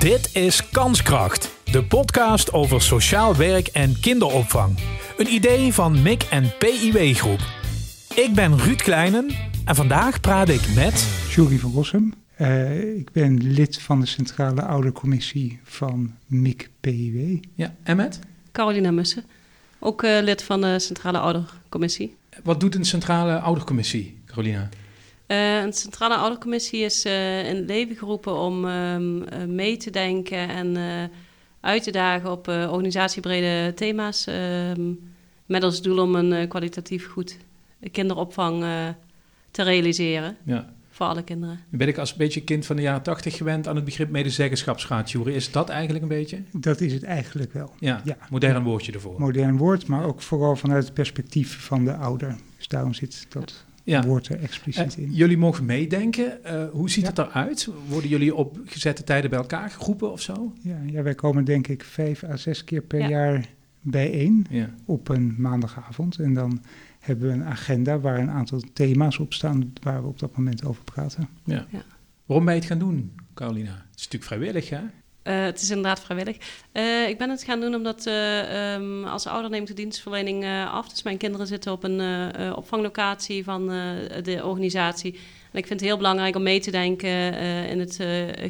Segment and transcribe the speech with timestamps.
[0.00, 4.78] Dit is Kanskracht, de podcast over sociaal werk en kinderopvang.
[5.16, 7.40] Een idee van MIC en PIW Groep.
[8.14, 9.30] Ik ben Ruud Kleinen
[9.64, 11.08] en vandaag praat ik met...
[11.30, 12.14] Jury van Rossum.
[12.38, 17.42] Uh, ik ben lid van de Centrale Oudercommissie van MIC PIW.
[17.54, 18.18] Ja, en met?
[18.52, 19.24] Carolina Mussen,
[19.78, 22.16] ook uh, lid van de Centrale Oudercommissie.
[22.42, 24.68] Wat doet een Centrale Oudercommissie, Carolina?
[25.30, 29.90] Uh, een Centrale Oudercommissie is uh, in het leven geroepen om um, uh, mee te
[29.90, 30.76] denken en
[31.60, 34.26] uit te dagen op organisatiebrede thema's.
[34.26, 35.12] Um,
[35.46, 37.36] met als doel om een kwalitatief goed
[37.92, 38.64] kinderopvang
[39.50, 40.36] te realiseren.
[40.44, 40.72] Ja.
[40.90, 41.60] Voor alle kinderen.
[41.68, 45.10] Ben ik als een beetje kind van de jaren tachtig gewend aan het begrip medezeggenschapsraad,
[45.10, 45.34] Jury.
[45.34, 46.42] Is dat eigenlijk een beetje?
[46.52, 47.72] Dat is het eigenlijk wel.
[47.78, 48.16] Ja, ja.
[48.30, 49.20] modern woordje ervoor.
[49.20, 52.36] Modern woord, maar ook vooral vanuit het perspectief van de ouder.
[52.56, 54.06] Dus daarom zit dat ja.
[54.06, 55.12] woord er expliciet in.
[55.12, 56.38] jullie mogen meedenken.
[56.44, 57.08] Uh, hoe ziet ja.
[57.08, 57.68] het eruit?
[57.88, 60.54] Worden jullie op gezette tijden bij elkaar geroepen of zo?
[60.60, 63.48] Ja, ja wij komen denk ik vijf à zes keer per jaar
[63.82, 64.46] bijeen
[64.84, 66.18] op een maandagavond.
[66.18, 66.62] En dan
[67.00, 70.64] hebben we een agenda waar een aantal thema's op staan waar we op dat moment
[70.64, 71.28] over praten.
[71.44, 71.66] Ja.
[72.26, 73.70] Waarom ben je het gaan doen, Carolina?
[73.70, 74.80] Het is natuurlijk vrijwillig, hè?
[75.30, 76.36] Uh, het is inderdaad vrijwillig.
[76.72, 80.88] Uh, ik ben het gaan doen omdat uh, um, als ouder neemt de dienstverlening af.
[80.88, 82.00] Dus mijn kinderen zitten op een
[82.54, 83.66] opvanglocatie van
[84.22, 85.12] de organisatie.
[85.52, 87.34] En ik vind het heel belangrijk om mee te denken
[87.68, 87.98] in het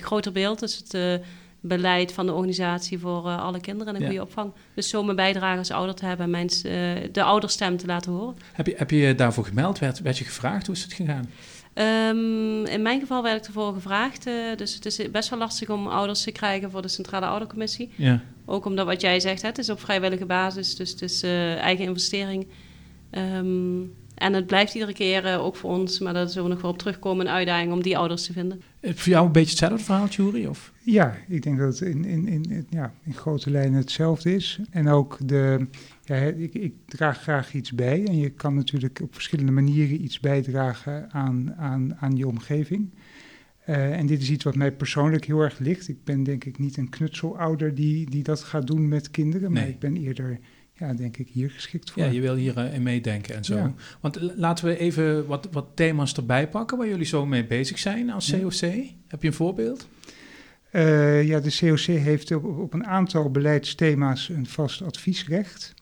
[0.03, 0.61] groter beeld.
[0.61, 1.23] Dus het
[1.61, 4.09] beleid van de organisatie voor alle kinderen en een ja.
[4.09, 4.53] goede opvang.
[4.75, 6.49] Dus zo mijn bijdrage als ouder te hebben en mijn,
[7.13, 8.37] de ouderstem te laten horen.
[8.53, 9.79] Heb je, heb je daarvoor gemeld?
[9.79, 10.67] Werd, werd je gevraagd?
[10.67, 11.31] Hoe is het gegaan?
[11.75, 14.27] Um, in mijn geval werd ik ervoor gevraagd.
[14.27, 17.91] Uh, dus het is best wel lastig om ouders te krijgen voor de Centrale Oudercommissie.
[17.97, 18.21] Ja.
[18.45, 21.57] Ook omdat wat jij zegt, hè, het is op vrijwillige basis, dus het is uh,
[21.57, 22.47] eigen investering.
[23.11, 26.63] Um, en het blijft iedere keer, uh, ook voor ons, maar daar zullen we nog
[26.63, 28.63] wel op terugkomen, een uitdaging om die ouders te vinden.
[28.83, 30.47] Voor jou een beetje hetzelfde verhaal, Jury?
[30.47, 30.73] Of?
[30.83, 34.61] Ja, ik denk dat het in, in, in, ja, in grote lijnen hetzelfde is.
[34.71, 35.67] En ook de,
[36.05, 38.05] ja, ik, ik, draag graag iets bij.
[38.07, 42.91] En je kan natuurlijk op verschillende manieren iets bijdragen aan, aan, aan je omgeving.
[43.69, 45.89] Uh, en dit is iets wat mij persoonlijk heel erg ligt.
[45.89, 49.53] Ik ben denk ik niet een knutselouder die, die dat gaat doen met kinderen.
[49.53, 50.39] Maar ik ben eerder,
[50.81, 52.03] ja, denk ik, hier geschikt voor.
[52.03, 53.57] Ja, je wil hier uh, in meedenken en zo.
[53.57, 53.75] Ja.
[54.01, 58.11] Want laten we even wat, wat thema's erbij pakken waar jullie zo mee bezig zijn
[58.11, 58.53] als COC.
[58.53, 58.83] Ja.
[59.07, 59.89] Heb je een voorbeeld?
[60.73, 65.75] Uh, ja, de COC heeft op, op, een aantal beleidsthema's een vast adviesrecht.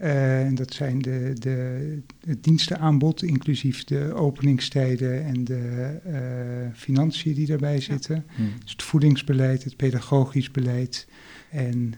[0.00, 7.34] Uh, en dat zijn de, de, het dienstenaanbod, inclusief de openingstijden en de uh, financiën
[7.34, 8.14] die daarbij zitten.
[8.14, 8.34] Ja.
[8.34, 8.52] Hmm.
[8.62, 11.06] Dus het voedingsbeleid, het pedagogisch beleid
[11.50, 11.94] en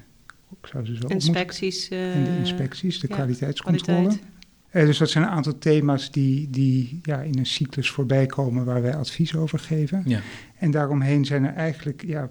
[0.63, 1.89] ik zou ze zo inspecties.
[1.89, 4.01] en de inspecties, de ja, kwaliteitscontrole.
[4.01, 4.87] Kwaliteit.
[4.87, 8.83] dus dat zijn een aantal thema's die, die ja, in een cyclus voorbij komen waar
[8.83, 10.03] wij advies over geven.
[10.07, 10.21] Ja.
[10.59, 12.27] En daaromheen zijn er eigenlijk ja,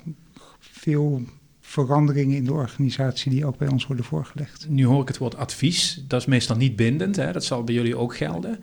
[0.59, 1.21] veel
[1.65, 4.65] veranderingen in de organisatie die ook bij ons worden voorgelegd.
[4.69, 7.31] Nu hoor ik het woord advies, dat is meestal niet bindend, hè?
[7.31, 8.59] dat zal bij jullie ook gelden.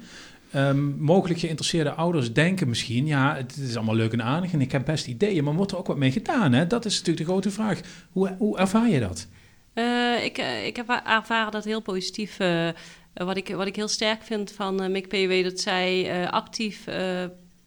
[0.54, 4.72] Um, mogelijk geïnteresseerde ouders denken misschien, ja, het is allemaal leuk en aardig en ik
[4.72, 6.52] heb best ideeën, maar wordt er ook wat mee gedaan?
[6.52, 6.66] Hè?
[6.66, 7.80] Dat is natuurlijk de grote vraag.
[8.10, 9.26] Hoe, hoe ervaar je dat?
[9.74, 12.38] Uh, ik, ik heb ervaren dat heel positief.
[12.40, 12.68] Uh,
[13.14, 16.86] wat, ik, wat ik heel sterk vind van uh, MIC-PW, dat zij actief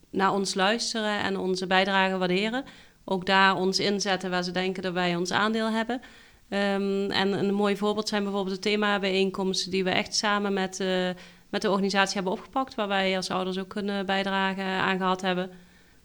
[0.10, 2.66] naar ons luisteren en onze bijdrage waarderen
[3.06, 6.02] ook daar ons inzetten waar ze denken dat wij ons aandeel hebben.
[6.50, 10.84] Um, en een mooi voorbeeld zijn bijvoorbeeld de themabijeenkomsten die we echt samen met,
[11.50, 15.52] met de organisatie hebben opgepakt, waar wij als ouders ook kunnen bijdragen aan gehad hebben.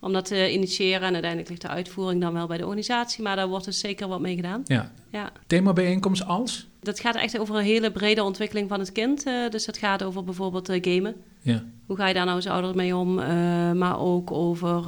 [0.01, 3.37] Om dat te initiëren en uiteindelijk ligt de uitvoering dan wel bij de organisatie, maar
[3.37, 4.63] daar wordt dus zeker wat mee gedaan.
[4.65, 4.93] Ja.
[5.11, 5.33] ja.
[5.47, 6.67] Themabijeenkomst als?
[6.83, 9.27] Dat gaat echt over een hele brede ontwikkeling van het kind.
[9.27, 11.15] Uh, dus dat gaat over bijvoorbeeld uh, gamen.
[11.43, 11.65] Ja.
[11.87, 13.19] Hoe ga je daar nou als ouder mee om?
[13.19, 13.27] Uh,
[13.73, 14.85] maar ook over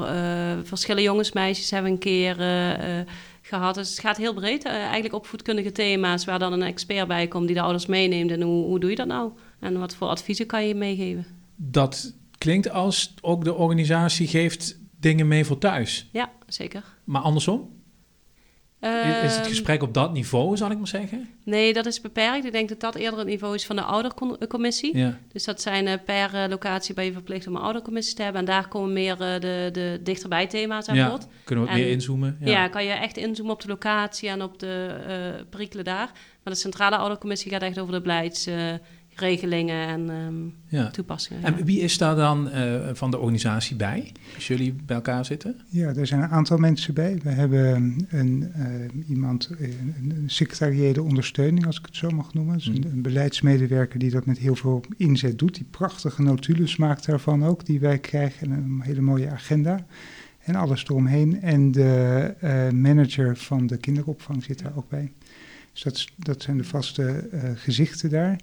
[0.64, 2.36] verschillende jongens, meisjes hebben een keer
[3.42, 3.74] gehad.
[3.74, 4.64] Dus het gaat heel breed.
[4.64, 8.30] eigenlijk opvoedkundige thema's waar dan een expert bij komt die de ouders meeneemt.
[8.30, 9.30] En hoe, hoe doe je dat nou?
[9.60, 11.26] En wat voor adviezen kan je meegeven?
[11.56, 16.08] Dat klinkt als ook de organisatie geeft dingen mee voor thuis.
[16.12, 16.84] Ja, zeker.
[17.04, 17.80] Maar andersom?
[19.24, 21.28] is het gesprek op dat niveau, zal ik maar zeggen?
[21.44, 22.44] Nee, dat is beperkt.
[22.44, 24.96] Ik denk dat dat eerder het niveau is van de oudercommissie.
[24.96, 25.18] Ja.
[25.32, 28.40] Dus dat zijn uh, per uh, locatie ben je verplicht om een oudercommissie te hebben.
[28.40, 31.10] En daar komen meer uh, de, de dichterbij thema's aan ja.
[31.10, 31.28] bod.
[31.44, 32.36] Kunnen we wat meer inzoomen?
[32.40, 32.50] Ja.
[32.50, 32.68] ja.
[32.68, 36.10] kan je echt inzoomen op de locatie en op de perikelen daar.
[36.42, 38.48] Maar de centrale oudercommissie gaat echt over de beleids
[39.14, 40.90] regelingen en um, ja.
[40.90, 41.42] toepassingen.
[41.42, 45.60] En wie is daar dan uh, van de organisatie bij, als jullie bij elkaar zitten?
[45.68, 47.18] Ja, er zijn een aantal mensen bij.
[47.22, 52.54] We hebben een, uh, iemand, een, een secretariële ondersteuning, als ik het zo mag noemen.
[52.56, 55.54] Dus een, een, beleidsmedewerker die dat met heel veel inzet doet.
[55.54, 58.52] Die prachtige notules maakt daarvan ook, die wij krijgen.
[58.52, 59.86] En een hele mooie agenda.
[60.38, 61.42] en alles eromheen.
[61.42, 65.12] En de uh, manager van de kinderopvang zit daar ook bij.
[65.72, 68.36] Dus dat, dat zijn de vaste uh, gezichten daar.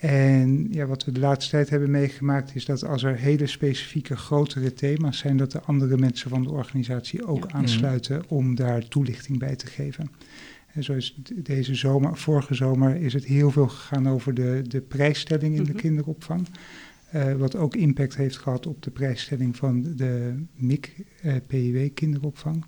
[0.00, 4.16] En ja, wat we de laatste tijd hebben meegemaakt is dat als er hele specifieke
[4.16, 7.54] grotere thema's zijn, dat de andere mensen van de organisatie ook ja.
[7.54, 8.22] aansluiten mm.
[8.28, 10.10] om daar toelichting bij te geven.
[10.72, 14.80] En zo is deze zomer, vorige zomer, is het heel veel gegaan over de, de
[14.80, 15.80] prijsstelling in de Mhm.
[15.80, 16.46] kinderopvang.
[17.14, 20.94] Uh, wat ook impact heeft gehad op de prijsstelling van de MIC
[21.24, 22.64] uh, PIW kinderopvang.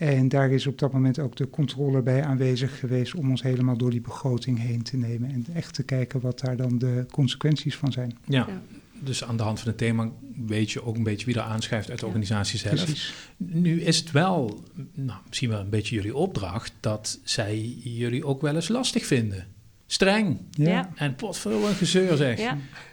[0.00, 3.76] En daar is op dat moment ook de controle bij aanwezig geweest om ons helemaal
[3.76, 5.30] door die begroting heen te nemen.
[5.30, 8.16] En echt te kijken wat daar dan de consequenties van zijn.
[8.24, 8.60] Ja, Ja.
[9.00, 10.10] dus aan de hand van het thema
[10.46, 12.12] weet je ook een beetje wie er aanschuift uit de Ja.
[12.12, 12.74] organisatie zelf.
[12.84, 13.14] Precies.
[13.36, 14.62] Nu is het wel,
[14.94, 19.46] nou, misschien wel een beetje jullie opdracht, dat zij jullie ook wel eens lastig vinden.
[19.86, 20.38] Streng.
[20.50, 20.68] Ja.
[20.70, 20.90] Ja.
[20.94, 22.38] En potverdomme een gezeur zeg.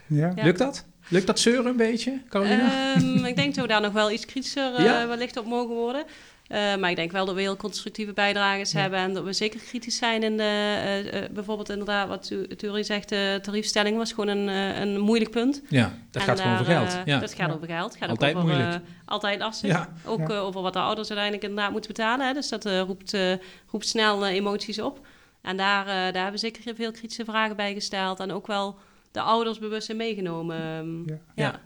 [0.06, 0.32] Ja.
[0.36, 0.84] Lukt dat?
[1.10, 2.94] Lukt dat zeuren een beetje, Carolina?
[2.94, 5.08] Ehm, ik denk dat we daar nog wel iets kritischer eh, Ja.
[5.08, 6.04] wellicht op mogen worden.
[6.48, 8.80] Eh, maar ik denk wel dat we heel constructieve bijdragers Ja.
[8.80, 12.46] hebben en dat we zeker kritisch zijn in de, eh, eh, bijvoorbeeld inderdaad wat Tu-
[12.46, 14.48] Turi zegt, de tariefstelling was gewoon een,
[14.82, 15.62] een moeilijk punt.
[15.68, 16.98] ja, dat En gaat gewoon over geld.
[17.04, 17.18] Ja.
[17.18, 17.54] Dat gaat Ja.
[17.54, 17.96] over geld.
[17.96, 18.82] Gaat Altijd ook over, moeilijk.
[19.04, 19.70] altijd lastig.
[19.70, 19.92] Ja.
[20.04, 22.26] Ook over wat de ouders uiteindelijk inderdaad moeten betalen.
[22.26, 22.32] Hè.
[22.32, 23.16] Dus dat roept,
[23.70, 25.06] roept snel emoties op.
[25.42, 28.20] En daar, daar hebben we zeker veel kritische vragen bij gesteld.
[28.20, 28.78] En ook wel
[29.12, 30.56] de ouders bewust in meegenomen.
[30.56, 31.18] Ehm, Ja.
[31.34, 31.60] Ja.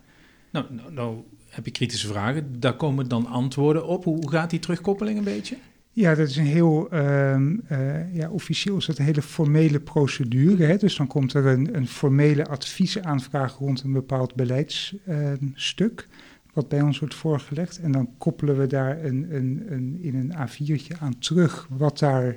[0.50, 1.24] Nou, nou, nou
[1.54, 2.60] heb je kritische vragen.
[2.60, 4.04] Daar komen dan antwoorden op.
[4.04, 5.56] Hoe gaat die terugkoppeling een beetje?
[5.94, 10.64] Ja, dat is een heel, ehm, eh, ja, officieel is dat een hele formele procedure.
[10.64, 10.76] Hè?
[10.76, 16.08] Dus dan komt er een, een formele adviesaanvraag rond een bepaald beleidsstuk,
[16.52, 17.78] wat bij ons wordt voorgelegd.
[17.78, 22.36] En dan koppelen we daar een, een, een, in een A4'tje aan terug wat, daar,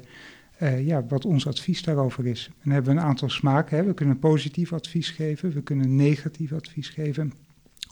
[0.58, 2.48] eh, ja, wat ons advies daarover is.
[2.48, 3.78] En dan hebben we een aantal smaken.
[3.78, 3.84] Hè?
[3.84, 7.34] We kunnen positief advies geven, we kunnen negatief advies geven.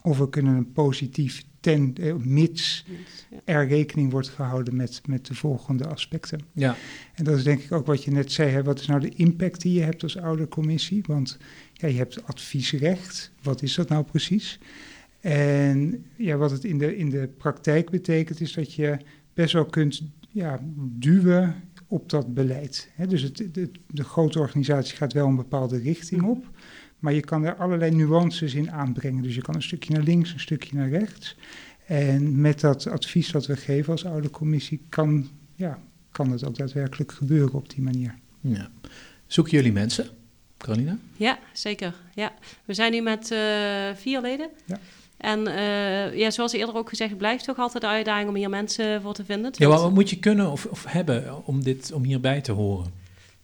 [0.04, 2.86] Of we kunnen een positief ten, eh, mits
[3.30, 3.40] ja.
[3.44, 6.40] er rekening wordt gehouden met, met de volgende aspecten.
[6.54, 6.76] Ja,
[7.14, 8.50] En dat is denk ik ook wat je net zei.
[8.50, 8.64] Hè?
[8.64, 11.04] Wat is nou de impact die je hebt als oudercommissie?
[11.08, 11.38] Want
[11.74, 13.32] ja, je hebt adviesrecht.
[13.42, 14.60] Wat is dat nou precies?
[15.20, 18.98] En ja, wat het in de, in de praktijk betekent, is dat je
[19.34, 21.56] best wel kunt ja, duwen
[21.88, 22.90] op dat beleid.
[22.96, 23.08] Hè?
[23.08, 26.46] Dus het, de, de grote organisatie gaat wel een bepaalde richting op.
[27.04, 29.24] Maar je kan er allerlei nuances in aanbrengen.
[29.24, 31.36] Dus je kan een stukje naar links, een stukje naar rechts.
[31.86, 35.80] En met dat advies dat we geven als oudercommissie kan, ja,
[36.12, 38.16] kan het ook daadwerkelijk gebeuren op die manier.
[38.42, 38.70] ja.
[39.28, 40.08] Zoeken jullie mensen,
[40.58, 40.98] Carolina?
[41.16, 41.94] Ja, zeker.
[42.14, 42.34] Ja.
[42.66, 43.40] We zijn nu met eh,
[43.96, 44.50] vier leden.
[44.66, 44.80] Ja.
[45.18, 48.50] En eh, ja, zoals eerder ook gezegd, het blijft toch altijd de uitdaging om hier
[48.50, 49.52] mensen voor te vinden.
[49.56, 53.03] Ja, wat moet je kunnen of, of hebben om, dit, om hierbij te horen?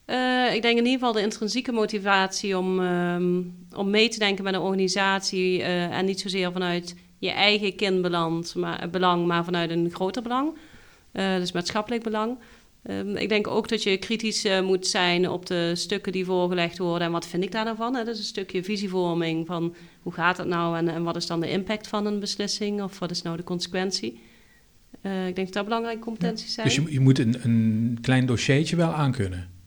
[0.10, 3.42] Eh, ik denk in ieder geval de intrinsieke motivatie om, ehm,
[3.76, 5.62] om mee te denken met een organisatie.
[5.62, 10.58] eh, en niet zozeer vanuit je eigen kindbelang, maar, belang, maar vanuit een groter belang.
[11.12, 12.38] Eh, dus maatschappelijk belang.
[12.84, 16.78] Ehm, ik denk ook dat je kritisch eh, moet zijn op de stukken die voorgelegd
[16.78, 17.08] worden.
[17.08, 17.96] En wat vind ik daar nou van?
[17.96, 18.04] Hè?
[18.04, 21.40] Dat is een stukje visievorming van hoe gaat het nou en, en wat is dan
[21.40, 22.82] de impact van een beslissing?
[22.82, 24.22] Of wat is nou de consequentie?
[25.02, 26.68] Eh, ik denk dat dat belangrijke competenties zijn.
[26.68, 29.59] Dus je, je moet een, een klein dossiertje wel aankunnen.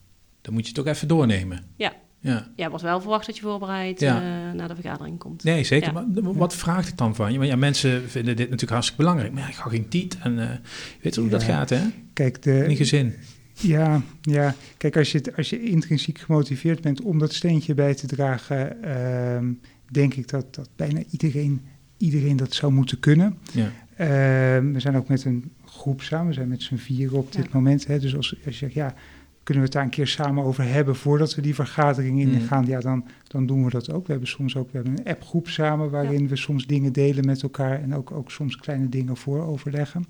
[0.42, 1.64] Dan moet je het ook even doornemen.
[1.76, 1.92] Ja.
[2.20, 2.50] Ja.
[2.56, 4.16] Ja, wordt wel verwacht dat je voorbereid Ja.
[4.16, 5.44] eh, naar de vergadering komt.
[5.44, 5.92] Nee, zeker.
[5.92, 6.04] Ja.
[6.22, 7.38] Maar wat vraagt het dan van je?
[7.38, 9.32] Want ja, mensen vinden dit natuurlijk hartstikke belangrijk.
[9.32, 10.18] Maar ja, ik ga geen tiet.
[10.18, 10.56] En eh,
[11.02, 11.80] weet je hoe dat gaat, hè?
[12.12, 13.14] Kijk, In de, gezin.
[13.52, 17.94] ja, ja, kijk als, je, het- als je intrinsiek gemotiveerd bent om dat steentje bij
[17.94, 19.52] te dragen, ehm,
[19.90, 21.60] denk ik dat, dat bijna iedereen,
[21.96, 23.38] iedereen dat zou moeten kunnen.
[23.52, 23.72] Ja.
[23.96, 27.44] Ehm, we zijn ook met een groep samen, we zijn met z'n vieren op dit
[27.44, 27.50] Ja.
[27.52, 27.86] moment.
[27.86, 28.94] Hè, dus als, als je zegt, ja,
[29.42, 32.32] kunnen we het daar een keer samen over hebben voordat we die vergadering Mm.
[32.32, 34.06] ingaan, ja, dan, dan doen we dat ook.
[34.06, 37.42] We hebben soms ook we hebben een appgroep samen waarin we soms dingen delen met
[37.42, 40.04] elkaar en ook, ook soms kleine dingen voor overleggen.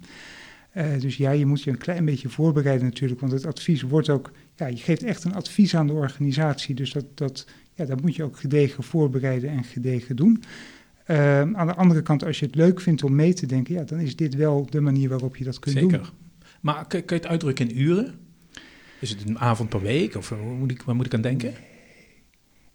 [0.70, 4.08] Eh, dus ja, je moet je een klein beetje voorbereiden natuurlijk, want het advies wordt
[4.08, 8.00] ook, ja, je geeft echt een advies aan de organisatie, dus dat, dat, ja, dat
[8.00, 10.42] moet je ook gedegen voorbereiden en gedegen doen.
[11.04, 13.82] Ehm, aan de andere kant, als je het leuk vindt om mee te denken, ja,
[13.82, 15.90] dan is dit wel de manier waarop je dat kunt doen.
[15.90, 16.12] Zeker.
[16.60, 18.14] Maar kun, kun je het uitdrukken in uren?
[19.02, 20.14] Is het een avond per week?
[20.16, 21.54] Of eh, hoe moet ik, waar moet ik aan denken?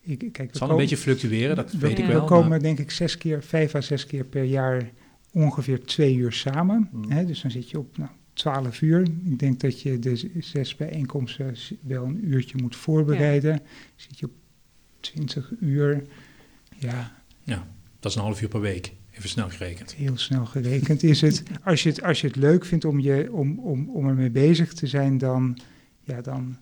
[0.01, 2.11] Ik, kijk, Het zal een beetje fluctueren, dat we, weet ik Ja.
[2.11, 2.21] wel.
[2.21, 4.91] We komen maar- denk ik zes keer, vijf à zes keer per jaar
[5.31, 6.89] ongeveer twee uur samen.
[6.91, 7.11] Mm.
[7.11, 9.01] Hè, dus dan zit je op nou, 12 uur.
[9.25, 13.61] Ik denk dat je de zes bijeenkomsten wel een uurtje moet voorbereiden.
[13.95, 14.31] Zit je op
[14.99, 16.03] 20 uur.
[16.77, 17.15] Ja,
[17.99, 18.93] Dat is een half uur per week.
[19.17, 19.93] Even snel gerekend.
[19.93, 21.43] heel snel gerekend is het.
[21.63, 24.73] Als je het, als je het leuk vindt om, je, om, om, om ermee bezig
[24.73, 25.57] te zijn, dan,
[26.07, 26.57] ja, dan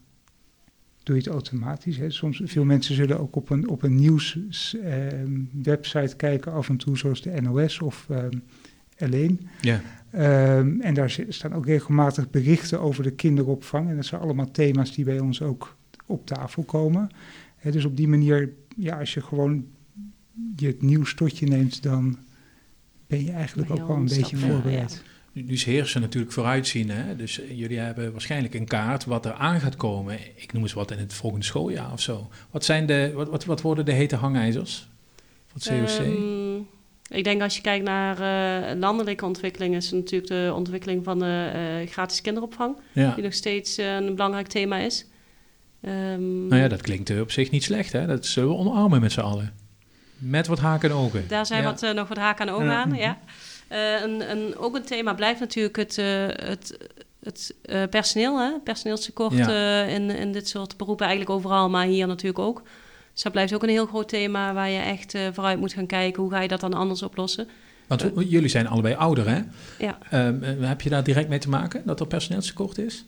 [1.04, 1.98] doe je het automatisch.
[1.98, 2.10] Hè.
[2.10, 4.38] Soms, veel mensen zullen ook op een, op een nieuws
[4.84, 8.38] ehm, website kijken af en toe, zoals de NOS of ehm,
[8.98, 9.48] alleen.
[9.62, 9.82] Ja.
[10.12, 13.90] Ehm, en daar staan ook regelmatig berichten over de kinderopvang.
[13.90, 17.10] En dat zijn allemaal thema's die bij ons ook op tafel komen.
[17.56, 19.66] Hè, dus op die manier, ja, als je gewoon
[20.56, 22.18] je het nieuws tot je neemt, dan
[23.08, 25.04] ben je eigenlijk Ben ook wel al een beetje voorbereid.
[25.44, 26.90] Nu is heersen natuurlijk vooruitzien.
[26.90, 27.16] Hè?
[27.16, 30.20] Dus eh, jullie hebben waarschijnlijk een kaart wat er aan gaat komen.
[30.36, 32.30] Ik noem eens wat in het volgende schooljaar of zo.
[32.52, 34.90] Wat, zijn de, wat, wat, wat worden de hete hangijzers
[35.48, 36.06] van het COC?
[36.06, 36.56] Ehm,
[37.18, 38.20] ik denk als je kijkt naar
[38.72, 43.14] eh, landelijke ontwikkeling, is natuurlijk de ontwikkeling van de eh, gratis kinderopvang, ja.
[43.14, 45.06] die nog steeds een belangrijk thema is.
[45.82, 47.92] Ehm, Nou ja, dat klinkt op zich niet slecht.
[47.92, 48.06] Hè?
[48.06, 49.54] Dat zullen we omarmen met z'n allen.
[50.18, 51.28] Met wat haken en ogen.
[51.28, 51.74] Daar zijn Ja.
[51.74, 52.84] wat, nog wat haken de ogen Ja.
[52.84, 53.20] aan, ja.
[53.76, 56.78] Eh, een, een, ook een thema blijft natuurlijk het, eh, het,
[57.24, 58.60] het eh, personeel, hè?
[58.64, 59.84] personeelstekort Ja.
[59.86, 62.62] eh, in, in dit soort beroepen eigenlijk overal, maar hier natuurlijk ook.
[63.14, 65.86] Dus dat blijft ook een heel groot thema waar je echt eh, vooruit moet gaan
[65.86, 66.22] kijken.
[66.22, 67.48] Hoe ga je dat dan anders oplossen?
[67.88, 69.42] Want hoe- jullie zijn allebei ouder, hè?
[69.80, 69.98] Ja.
[70.10, 73.06] Ehm, eh, heb je daar direct mee te maken dat er personeelstekort is?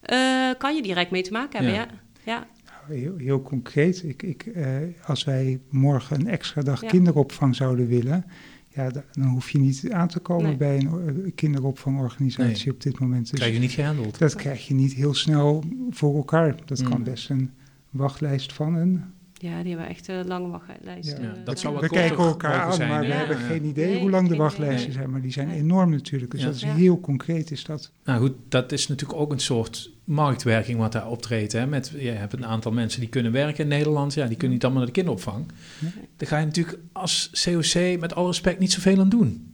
[0.00, 1.86] Eh, kan je direct mee te maken hebben, Ja.
[2.24, 2.32] ja.
[2.32, 2.46] ja.
[2.88, 4.66] Nou, heel, heel concreet, ik, ik, eh,
[5.06, 6.88] als wij morgen een extra dag Ja.
[6.88, 8.24] kinderopvang zouden willen,
[8.74, 10.56] ja, da- dan hoef je niet aan te komen Nee.
[10.56, 12.74] bij een or- kinderopvangorganisatie Nee.
[12.74, 13.30] op dit moment.
[13.30, 14.18] Dus Krijg je niet gehandeld?
[14.18, 16.56] dat krijg je niet heel snel voor elkaar.
[16.64, 17.04] Dat kan Mm.
[17.04, 17.50] best een
[17.90, 19.02] wachtlijst van een.
[19.44, 21.10] Ja, die hebben echt een lange wachtlijst.
[21.10, 21.18] Ja.
[21.18, 23.42] eh, dat zou We kijken elkaar aan, zijn, maar we hebben Ja.
[23.46, 25.10] geen idee Nee, hoe lang de wachtlijsten zijn.
[25.10, 26.30] Maar die zijn enorm natuurlijk.
[26.30, 26.46] Dus Ja.
[26.46, 26.74] dat is Ja.
[26.74, 27.50] heel concreet.
[27.50, 27.90] Is dat.
[28.04, 31.52] Nou goed, dat is natuurlijk ook een soort marktwerking wat daar optreedt.
[31.52, 31.66] Hè?
[31.66, 34.14] Met, je hebt een aantal mensen die kunnen werken in Nederland.
[34.14, 35.44] Ja, die kunnen niet allemaal naar de kinderopvang.
[35.80, 35.88] Ja.
[36.16, 39.48] Daar ga je natuurlijk als COC met alle respect niet zoveel aan doen.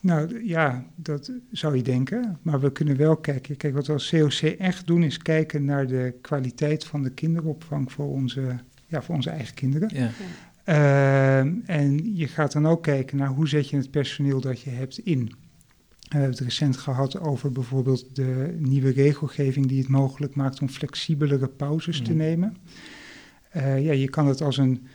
[0.00, 2.38] Nou ja, dat zou je denken.
[2.42, 3.56] Maar we kunnen wel kijken.
[3.56, 7.92] Kijk, wat we als COC echt doen, is kijken naar de kwaliteit van de kinderopvang
[7.92, 8.58] voor onze,
[8.88, 9.90] ja, voor onze eigen kinderen.
[9.94, 10.10] Ja.
[10.64, 14.70] Ehm, en je gaat dan ook kijken naar hoe zet je het personeel dat je
[14.70, 15.24] hebt in.
[15.98, 20.68] We hebben het recent gehad over bijvoorbeeld de nieuwe regelgeving die het mogelijk maakt om
[20.68, 22.56] flexibelere pauzes te nemen.
[23.50, 24.86] Eh, ja, je kan het als een,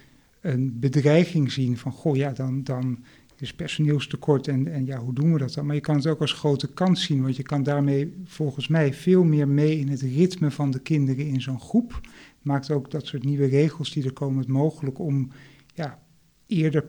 [0.42, 3.04] een bedreiging zien van, goh, ja, dan, dan
[3.44, 5.66] is personeelstekort en, en ja, hoe doen we dat dan?
[5.66, 8.94] Maar je kan het ook als grote kans zien, want je kan daarmee volgens mij
[8.94, 12.02] veel meer mee in het ritme van de kinderen in zo'n groep.
[12.42, 15.30] Maakt ook dat soort nieuwe regels die er komen het mogelijk om
[15.74, 16.00] ja,
[16.48, 16.86] eerder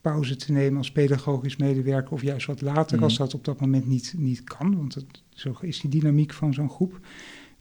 [0.00, 3.04] pauze te nemen als pedagogisch medewerker of juist wat later Mhm.
[3.04, 6.54] als dat op dat moment niet, niet kan, want dat, zo is die dynamiek van
[6.54, 7.00] zo'n groep.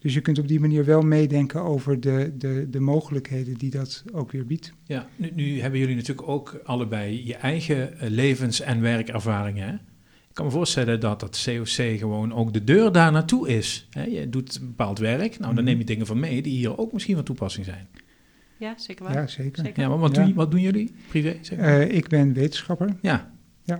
[0.01, 4.03] Dus je kunt op die manier wel meedenken over de, de, de mogelijkheden die dat
[4.13, 4.73] ook weer biedt.
[4.85, 9.67] Ja, nu, nu hebben jullie natuurlijk ook allebei je eigen eh, levens- en werkervaringen.
[9.67, 9.73] Hè?
[10.29, 13.87] Ik kan me voorstellen dat dat COC gewoon ook de deur daar naartoe is.
[13.89, 14.03] Hè?
[14.03, 15.63] Je doet een bepaald werk, nou dan Mhm.
[15.63, 17.87] neem je dingen van mee die hier ook misschien van toepassing zijn.
[18.57, 19.13] Ja, zeker waar.
[19.13, 19.63] Ja, zeker.
[19.65, 19.81] Zeker.
[19.83, 20.23] Ja, maar wat, Ja.
[20.25, 21.39] Doen, wat doen jullie privé?
[21.55, 21.79] Maar?
[21.81, 22.95] Eh, ik ben wetenschapper.
[23.01, 23.31] ja.
[23.63, 23.77] ja.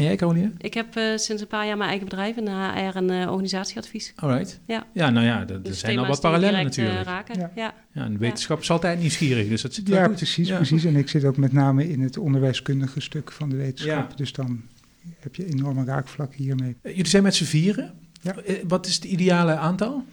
[0.00, 0.50] En jij, Caroline?
[0.58, 4.12] Ik heb eh, sinds een paar jaar mijn eigen bedrijf, een HR- en eh, organisatieadvies.
[4.16, 4.60] Alright.
[4.66, 4.86] Ja.
[4.92, 7.04] Ja, nou ja, er, Dus zijn al wat parallellen eh, natuurlijk.
[7.04, 7.38] raken.
[7.38, 7.50] Ja.
[7.54, 7.74] Ja.
[7.92, 10.16] Ja, een wetenschap is altijd nieuwsgierig, dus dat zit wel Ja, goed.
[10.16, 10.56] precies, Ja.
[10.56, 10.84] precies.
[10.84, 14.10] En ik zit ook met name in het onderwijskundige stuk van de wetenschap.
[14.10, 14.16] Ja.
[14.16, 14.62] Dus dan
[15.20, 16.76] heb je enorme raakvlakken hiermee.
[16.82, 17.94] Eh, Jullie zijn met z'n vieren.
[18.22, 18.34] Ja.
[18.68, 20.04] Wat is het ideale aantal?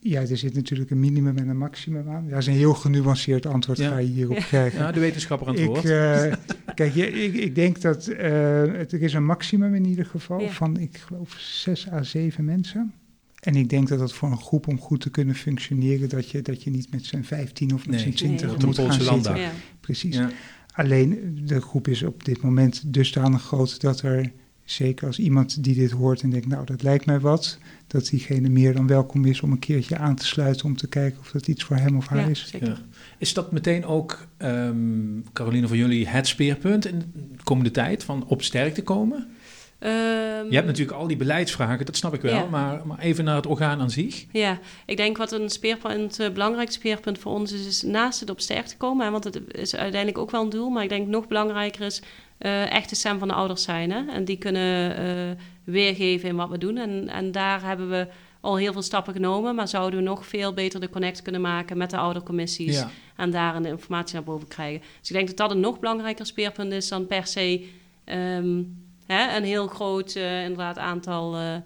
[0.00, 2.28] Ja, er zit natuurlijk een minimum en een maximum aan.
[2.28, 3.88] Dat is een heel genuanceerd antwoord Ja.
[3.88, 4.42] ga je hierop Ja.
[4.42, 4.78] krijgen.
[4.78, 5.84] Ja, de wetenschapper aan het Ik, woord.
[5.84, 6.32] eh,
[6.74, 8.30] kijk, je, ik, ik denk dat eh,
[8.72, 10.48] het, er is een maximum in ieder geval Ja.
[10.48, 12.92] van, ik geloof, zes à zeven mensen.
[13.40, 16.42] En ik denk dat dat voor een groep om goed te kunnen functioneren, dat je,
[16.42, 18.54] dat je niet met z'n vijftien of met z'n twintig Nee.
[18.54, 19.36] Op de moet gaan Poolse zitten.
[19.80, 20.16] Precies.
[20.16, 20.30] Ja.
[20.74, 24.32] Alleen de groep is op dit moment dusdanig groot dat er,
[24.72, 28.48] zeker als iemand die dit hoort en denkt, nou dat lijkt mij wat, dat diegene
[28.48, 31.48] meer dan welkom is om een keertje aan te sluiten om te kijken of dat
[31.48, 32.46] iets voor hem of haar Ja, is.
[32.48, 32.68] zeker.
[32.68, 32.76] Ja.
[33.18, 38.24] Is dat meteen ook, ehm Caroline, voor jullie het speerpunt in de komende tijd van
[38.26, 39.26] op sterk te komen?
[39.78, 39.92] Ehm,
[40.48, 42.46] Je hebt natuurlijk al die beleidsvragen, dat snap ik wel, Ja.
[42.50, 44.26] maar, maar even naar het orgaan aan zich.
[44.32, 48.30] Ja, ik denk wat een speerpunt, uh, belangrijk speerpunt voor ons is, is naast het
[48.30, 49.04] op sterk te komen.
[49.06, 52.02] Hè, want het is uiteindelijk ook wel een doel, maar ik denk nog belangrijker is
[52.42, 53.90] uh, echt de stem van de ouders zijn.
[53.90, 56.76] Hè, en die kunnen uh, weergeven in wat we doen.
[56.76, 58.08] En, en daar hebben we
[58.40, 61.76] al heel veel stappen genomen, maar zouden we nog veel beter de connect kunnen maken
[61.76, 62.90] met de oudercommissies Ja.
[63.16, 64.80] en daar de informatie naar boven krijgen.
[65.00, 67.68] Dus ik denk dat dat een nog belangrijker speerpunt is dan per se
[68.04, 71.36] um, hè, een heel groot uh, inderdaad aantal.
[71.40, 71.56] Uh,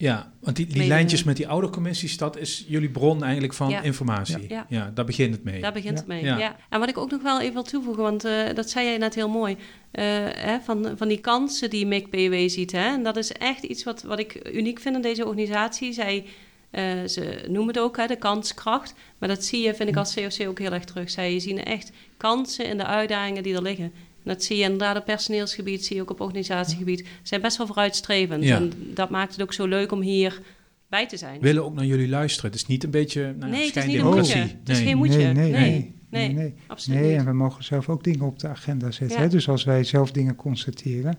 [0.00, 3.82] Ja, want die, die lijntjes met die oudercommissies, dat is jullie bron eigenlijk van Ja.
[3.82, 4.44] informatie.
[4.48, 4.66] Ja.
[4.68, 4.90] Ja.
[4.94, 5.60] daar begint het mee.
[5.60, 5.98] Daar begint Ja.
[5.98, 6.24] het mee.
[6.24, 6.56] Ja.
[6.68, 9.14] En wat ik ook nog wel even wil toevoegen, want uh, dat zei jij net
[9.14, 9.52] heel mooi.
[9.52, 12.72] Uh, hè, van, van die kansen die MIC-PW ziet.
[12.72, 12.88] Hè?
[12.94, 15.92] En dat is echt iets wat, wat ik uniek vind in deze organisatie.
[15.92, 16.24] Zij,
[16.72, 18.94] uh, ze noemen het ook hè, de kanskracht.
[19.18, 21.10] Maar dat zie je, vind ik als COC ook heel erg terug.
[21.10, 23.92] Zij zien echt kansen in de uitdagingen die er liggen.
[24.28, 26.98] Dat zie je inderdaad op personeelsgebied, zie je ook op organisatiegebied.
[26.98, 28.44] Ze zijn best wel vooruitstrevend.
[28.44, 28.56] Ja.
[28.56, 30.40] En dat maakt het ook zo leuk om hier
[30.88, 31.40] bij te zijn.
[31.40, 32.50] Willen ook naar jullie luisteren.
[32.50, 34.38] Het is niet een beetje nou, nee, het is niet een moetje.
[34.38, 34.86] Het is Nee.
[34.86, 35.18] geen moetje.
[35.18, 37.18] Nee, Nee, nee, nee, nee, absoluut Nee, niet.
[37.18, 39.16] en we mogen zelf ook dingen op de agenda zetten.
[39.16, 39.22] Ja.
[39.22, 39.28] Hè?
[39.28, 41.18] Dus als wij zelf dingen constateren.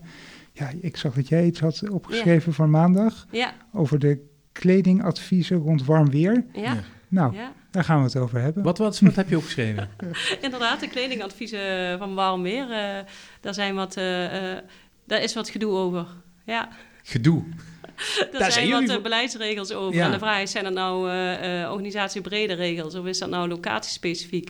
[0.52, 4.18] Ja, ik zag dat jij iets had opgeschreven voor maandag Ja, over de
[4.52, 6.44] kledingadviezen rond warm weer.
[6.52, 7.30] ja, Ja.
[7.30, 7.34] Nou,
[7.70, 8.62] daar gaan we het over hebben.
[8.62, 9.88] Wat, wat, wat heb je opgeschreven?
[10.40, 12.70] Inderdaad, de kledingadviezen van warm weer.
[12.70, 13.04] eh,
[13.40, 14.58] daar, zijn wat, eh, eh,
[15.06, 16.06] daar is wat gedoe over.
[16.44, 16.68] Ja,
[17.02, 17.42] Gedoe.
[18.32, 19.94] daar zijn zijn, jullie wat eh, beleidsregels over.
[19.94, 20.04] Ja.
[20.04, 23.48] En de vraag is, zijn dat nou eh eh, organisatiebrede regels of is dat nou
[23.48, 24.48] locatiespecifiek?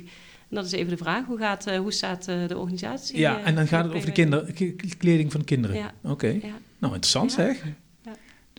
[0.48, 3.18] En dat is even de vraag, hoe, gaat, eh, hoe staat eh, de organisatie?
[3.18, 4.52] Ja, eh, en dan gaat het over de kinder,
[4.98, 5.76] kleding van de kinderen.
[5.76, 5.92] Ja.
[6.02, 6.26] Oké.
[6.26, 6.38] Ja.
[6.78, 7.36] Nou, interessant Ja.
[7.36, 7.62] zeg.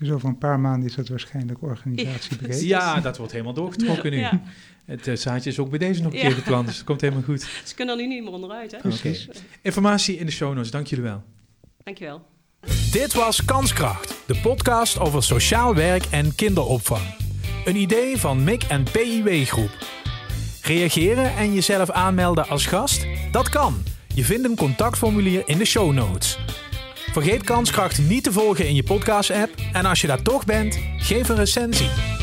[0.02, 2.62] Dus over een paar maanden is dat waarschijnlijk organisatiebreed.
[2.62, 4.18] Ja, dat wordt helemaal doorgetrokken nu.
[4.20, 4.42] Ja.
[4.86, 6.26] Het eh, zaadje is ook bij deze nog een Ja.
[6.26, 7.42] keer geplant, dus het komt helemaal goed.
[7.66, 8.78] Ze kunnen er nu niet meer onderuit, hè?
[8.78, 9.28] Precies.
[9.62, 11.24] Informatie in de show notes, dank jullie wel.
[11.84, 12.26] Dankjewel.
[12.92, 17.16] Dit was Kanskracht, de podcast over sociaal werk en kinderopvang.
[17.66, 19.78] Een idee van MIC en PIW Groep.
[20.62, 23.06] Reageren en jezelf aanmelden als gast?
[23.32, 23.84] Dat kan.
[24.16, 26.38] Je vindt een contactformulier in de show notes.
[27.12, 31.30] Vergeet Kanskracht niet te volgen in je podcast-app en als je daar toch bent, geef
[31.30, 32.21] een recensie.